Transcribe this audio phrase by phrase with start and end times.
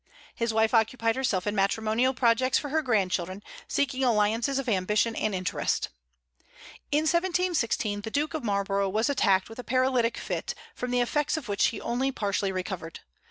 [0.33, 5.35] His wife occupied herself in matrimonial projects for her grandchildren, seeking alliances of ambition and
[5.35, 5.89] interest.
[6.91, 11.37] In 1716 the Duke of Marlborough was attacked with a paralytic fit, from the effects
[11.37, 13.01] of which he only partially recovered.